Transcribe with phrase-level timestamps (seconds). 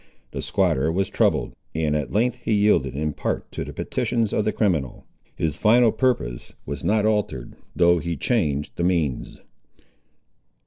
[0.31, 4.45] The squatter was troubled, and at length he yielded in part to the petitions of
[4.45, 5.05] the criminal.
[5.35, 9.41] His final purpose was not altered, though he changed the means.